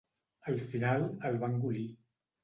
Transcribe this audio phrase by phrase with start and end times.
[0.51, 1.85] Al final, el va engolir.